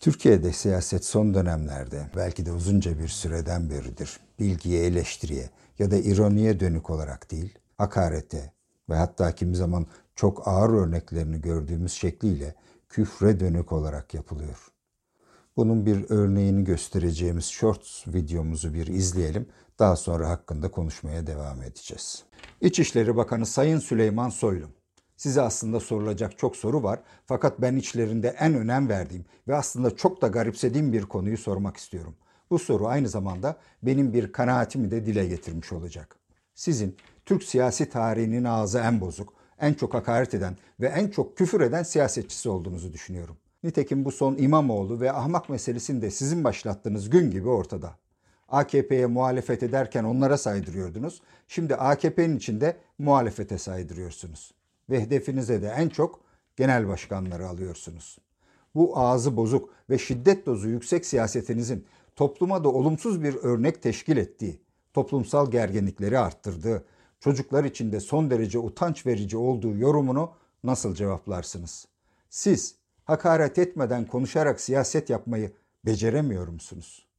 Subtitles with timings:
[0.00, 6.60] Türkiye'de siyaset son dönemlerde belki de uzunca bir süreden beridir bilgiye, eleştiriye ya da ironiye
[6.60, 8.52] dönük olarak değil, hakarete
[8.90, 12.54] ve hatta kimi zaman çok ağır örneklerini gördüğümüz şekliyle
[12.88, 14.72] küfre dönük olarak yapılıyor.
[15.56, 19.46] Bunun bir örneğini göstereceğimiz shorts videomuzu bir izleyelim.
[19.78, 22.24] Daha sonra hakkında konuşmaya devam edeceğiz.
[22.60, 24.66] İçişleri Bakanı Sayın Süleyman Soylu
[25.20, 30.22] Size aslında sorulacak çok soru var fakat ben içlerinde en önem verdiğim ve aslında çok
[30.22, 32.14] da garipsediğim bir konuyu sormak istiyorum.
[32.50, 36.16] Bu soru aynı zamanda benim bir kanaatimi de dile getirmiş olacak.
[36.54, 36.96] Sizin
[37.26, 41.82] Türk siyasi tarihinin ağzı en bozuk, en çok hakaret eden ve en çok küfür eden
[41.82, 43.36] siyasetçisi olduğunuzu düşünüyorum.
[43.62, 47.96] Nitekim bu son İmamoğlu ve ahmak meselesini de sizin başlattığınız gün gibi ortada.
[48.48, 51.22] AKP'ye muhalefet ederken onlara saydırıyordunuz.
[51.48, 54.59] Şimdi AKP'nin içinde muhalefete saydırıyorsunuz
[54.90, 56.20] ve hedefinize de en çok
[56.56, 58.18] genel başkanları alıyorsunuz.
[58.74, 64.60] Bu ağzı bozuk ve şiddet dozu yüksek siyasetinizin topluma da olumsuz bir örnek teşkil ettiği,
[64.92, 66.84] toplumsal gerginlikleri arttırdığı,
[67.20, 70.32] çocuklar için de son derece utanç verici olduğu yorumunu
[70.64, 71.88] nasıl cevaplarsınız?
[72.30, 72.74] Siz
[73.04, 75.52] hakaret etmeden konuşarak siyaset yapmayı
[75.86, 77.09] beceremiyor musunuz?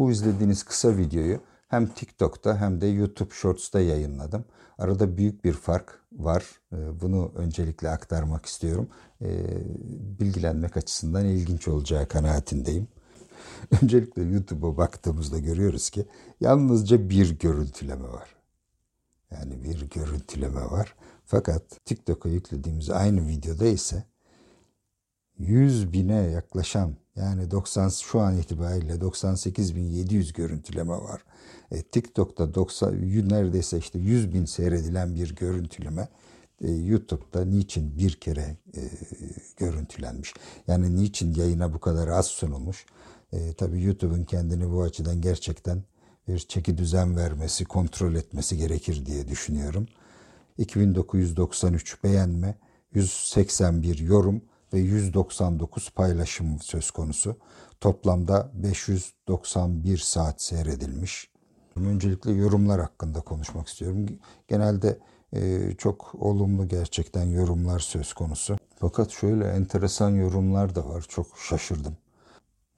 [0.00, 4.44] Bu izlediğiniz kısa videoyu hem TikTok'ta hem de YouTube Shorts'ta yayınladım.
[4.78, 6.44] Arada büyük bir fark var.
[6.72, 8.88] Ee, bunu öncelikle aktarmak istiyorum.
[9.22, 9.42] Ee,
[10.20, 12.88] bilgilenmek açısından ilginç olacağı kanaatindeyim.
[13.82, 16.06] Öncelikle YouTube'a baktığımızda görüyoruz ki
[16.40, 18.36] yalnızca bir görüntüleme var.
[19.30, 20.94] Yani bir görüntüleme var.
[21.26, 24.04] Fakat TikTok'a yüklediğimiz aynı videoda ise
[25.38, 31.24] 100 bine yaklaşan yani 90 şu an itibariyle 98.700 görüntüleme var.
[31.70, 36.08] E, TikTok'ta 90 neredeyse işte 100 bin seyredilen bir görüntüleme
[36.64, 38.82] e, YouTube'da niçin bir kere e,
[39.56, 40.34] görüntülenmiş?
[40.66, 42.86] Yani niçin yayına bu kadar az sunulmuş?
[43.32, 45.82] E, tabii YouTube'un kendini bu açıdan gerçekten
[46.28, 49.86] bir çeki düzen vermesi, kontrol etmesi gerekir diye düşünüyorum.
[50.58, 52.54] 2993 beğenme,
[52.94, 54.42] 181 yorum,
[54.72, 57.36] ve 199 paylaşım söz konusu.
[57.80, 61.30] Toplamda 591 saat seyredilmiş.
[61.76, 64.06] Öncelikle yorumlar hakkında konuşmak istiyorum.
[64.48, 64.98] Genelde
[65.32, 68.56] e, çok olumlu gerçekten yorumlar söz konusu.
[68.76, 71.04] Fakat şöyle enteresan yorumlar da var.
[71.08, 71.96] Çok şaşırdım.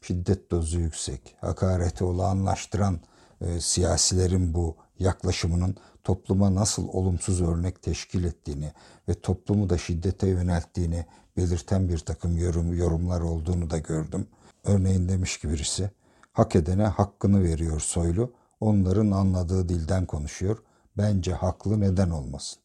[0.00, 3.00] Şiddet dozu yüksek, hakareti olağanlaştıran
[3.40, 8.72] e, siyasilerin bu yaklaşımının topluma nasıl olumsuz örnek teşkil ettiğini
[9.08, 14.26] ve toplumu da şiddete yönelttiğini belirten bir takım yorum, yorumlar olduğunu da gördüm.
[14.64, 15.90] Örneğin demiş ki birisi,
[16.32, 20.62] hak edene hakkını veriyor soylu, onların anladığı dilden konuşuyor.
[20.98, 22.62] Bence haklı neden olmasın?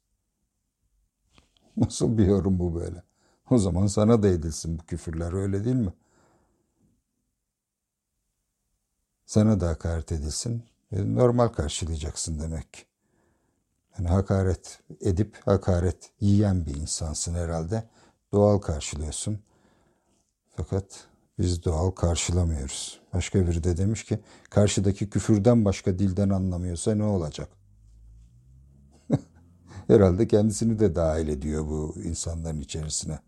[1.78, 3.04] Nasıl bir yorum bu böyle?
[3.50, 5.94] O zaman sana da edilsin bu küfürler öyle değil mi?
[9.26, 10.64] Sana da hakaret edilsin.
[10.92, 12.86] E, normal karşılayacaksın demek.
[13.98, 17.84] Yani hakaret edip hakaret yiyen bir insansın herhalde
[18.34, 19.40] doğal karşılıyorsun.
[20.56, 21.08] Fakat
[21.40, 23.00] biz doğal karşılamıyoruz.
[23.14, 24.20] Başka biri de demiş ki
[24.50, 27.50] karşıdaki küfürden başka dilden anlamıyorsa ne olacak?
[29.88, 33.20] Herhalde kendisini de dahil ediyor bu insanların içerisine.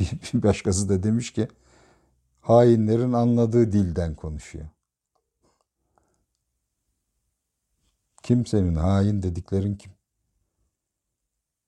[0.00, 1.48] Bir başkası da demiş ki
[2.40, 4.68] hainlerin anladığı dilden konuşuyor.
[8.28, 9.92] Kim senin hain dediklerin kim?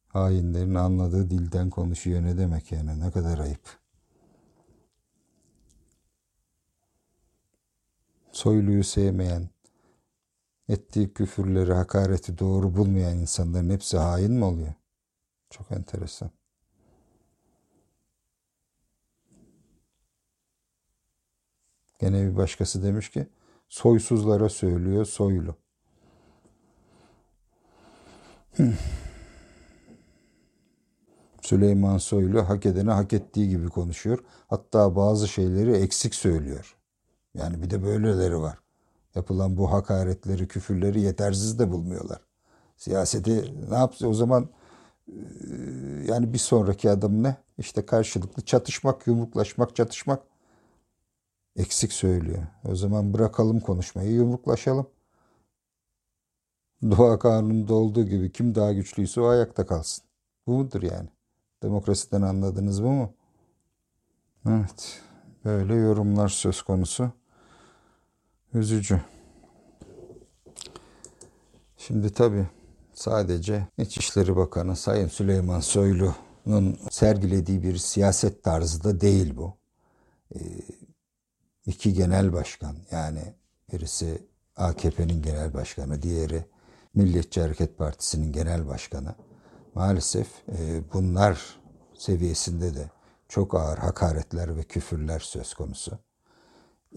[0.08, 3.78] Hainlerin anladığı dilden konuşuyor ne demek yani ne kadar ayıp.
[8.32, 9.48] Soyluyu sevmeyen,
[10.68, 14.74] ettiği küfürleri, hakareti doğru bulmayan insanların hepsi hain mi oluyor?
[15.50, 16.30] Çok enteresan.
[21.98, 23.28] Gene bir başkası demiş ki
[23.68, 25.56] soysuzlara söylüyor soylu.
[31.42, 34.18] Süleyman Soylu hak edene hak ettiği gibi konuşuyor.
[34.48, 36.76] Hatta bazı şeyleri eksik söylüyor.
[37.34, 38.58] Yani bir de böyleleri var.
[39.14, 42.20] Yapılan bu hakaretleri, küfürleri yetersiz de bulmuyorlar.
[42.76, 44.48] Siyaseti ne yapsa o zaman
[45.08, 45.14] e,
[46.06, 47.36] yani bir sonraki adım ne?
[47.58, 50.22] İşte karşılıklı çatışmak, yumruklaşmak, çatışmak.
[51.56, 52.42] Eksik söylüyor.
[52.70, 54.86] O zaman bırakalım konuşmayı, yumruklaşalım.
[56.82, 60.04] Doğa kanununda olduğu gibi kim daha güçlüyse o ayakta kalsın.
[60.46, 61.08] Bu mudur yani?
[61.62, 63.14] Demokrasiden anladınız mı mu?
[64.48, 65.02] Evet.
[65.44, 67.10] böyle yorumlar söz konusu.
[68.54, 69.00] Üzücü.
[71.76, 72.46] Şimdi tabii
[72.94, 79.56] sadece İçişleri Bakanı Sayın Süleyman Soylu'nun sergilediği bir siyaset tarzı da değil bu.
[80.34, 80.38] Ee,
[81.66, 83.34] iki genel başkan yani
[83.72, 86.44] birisi AKP'nin genel başkanı, diğeri
[86.94, 89.14] Milliyetçi Hareket Partisi'nin genel başkanı.
[89.74, 91.60] Maalesef e, bunlar
[91.94, 92.90] seviyesinde de
[93.28, 95.98] çok ağır hakaretler ve küfürler söz konusu.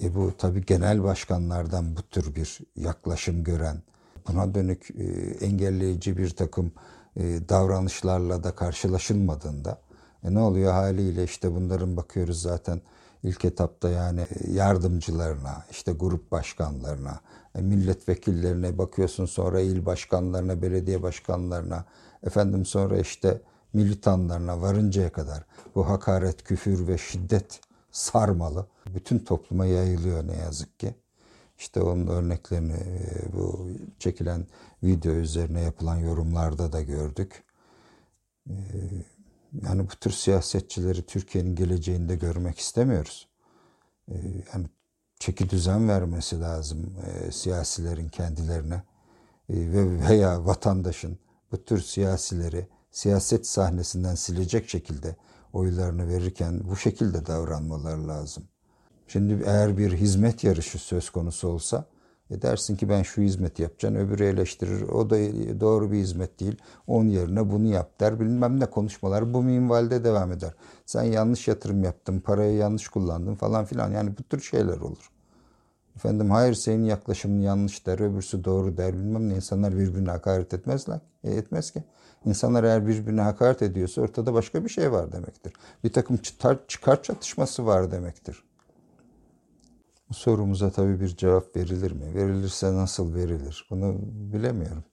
[0.01, 3.81] E bu tabii genel başkanlardan bu tür bir yaklaşım gören,
[4.27, 5.03] buna dönük e,
[5.45, 6.71] engelleyici bir takım
[7.15, 9.81] e, davranışlarla da karşılaşılmadığında
[10.23, 12.81] e ne oluyor haliyle işte bunların bakıyoruz zaten
[13.23, 17.19] ilk etapta yani yardımcılarına, işte grup başkanlarına,
[17.55, 21.85] e, milletvekillerine bakıyorsun sonra il başkanlarına, belediye başkanlarına,
[22.23, 23.41] efendim sonra işte
[23.73, 27.61] militanlarına varıncaya kadar bu hakaret, küfür ve şiddet
[27.91, 28.67] sarmalı.
[28.95, 30.95] Bütün topluma yayılıyor ne yazık ki.
[31.57, 34.47] İşte onun örneklerini e, bu çekilen
[34.83, 37.43] video üzerine yapılan yorumlarda da gördük.
[39.53, 43.27] E, yani bu tür siyasetçileri Türkiye'nin geleceğinde görmek istemiyoruz.
[44.07, 44.15] E,
[44.53, 44.67] yani
[45.19, 46.93] çeki düzen vermesi lazım
[47.31, 48.83] siyasilerin kendilerine
[49.49, 51.17] ve veya vatandaşın
[51.51, 55.15] bu tür siyasileri siyaset sahnesinden silecek şekilde
[55.53, 58.43] oylarını verirken bu şekilde davranmaları lazım.
[59.07, 61.85] Şimdi eğer bir hizmet yarışı söz konusu olsa
[62.29, 65.15] e dersin ki ben şu hizmeti yapacağım öbürü eleştirir o da
[65.59, 70.31] doğru bir hizmet değil onun yerine bunu yap der bilmem ne konuşmalar bu minvalde devam
[70.31, 70.53] eder.
[70.85, 75.11] Sen yanlış yatırım yaptın parayı yanlış kullandın falan filan yani bu tür şeyler olur.
[75.95, 80.99] Efendim hayır senin yaklaşımın yanlış der öbürsü doğru der bilmem ne insanlar birbirine hakaret etmezler.
[81.23, 81.83] E, etmez ki.
[82.25, 85.53] İnsanlar eğer birbirine hakaret ediyorsa ortada başka bir şey var demektir.
[85.83, 88.43] Bir takım çıkar, çıkar çatışması var demektir.
[90.13, 92.15] Sorumuza tabii bir cevap verilir mi?
[92.15, 93.67] Verilirse nasıl verilir?
[93.69, 94.83] Bunu bilemiyorum.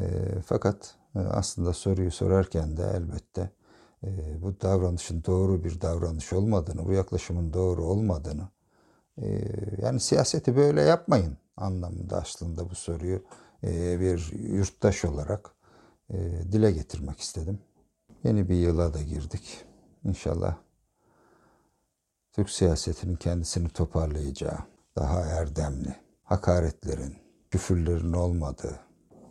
[0.00, 0.04] E,
[0.46, 3.50] fakat aslında soruyu sorarken de elbette
[4.04, 8.48] e, bu davranışın doğru bir davranış olmadığını, bu yaklaşımın doğru olmadığını,
[9.22, 9.44] e,
[9.82, 13.22] yani siyaseti böyle yapmayın anlamında aslında bu soruyu
[13.64, 15.50] e, bir yurttaş olarak
[16.10, 16.16] e,
[16.52, 17.58] dile getirmek istedim.
[18.24, 19.64] Yeni bir yıla da girdik.
[20.04, 20.56] İnşallah
[22.38, 24.58] Türk siyasetinin kendisini toparlayacağı,
[24.96, 27.16] daha erdemli, hakaretlerin,
[27.50, 28.80] küfürlerin olmadığı,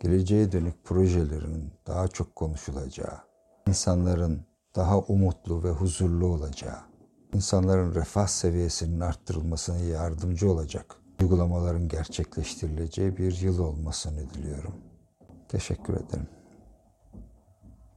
[0.00, 3.18] geleceğe dönük projelerin daha çok konuşulacağı,
[3.66, 4.40] insanların
[4.76, 6.78] daha umutlu ve huzurlu olacağı,
[7.32, 14.74] insanların refah seviyesinin arttırılmasına yardımcı olacak uygulamaların gerçekleştirileceği bir yıl olmasını diliyorum.
[15.48, 16.28] Teşekkür ederim.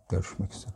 [0.09, 0.73] Görüşmek üzere.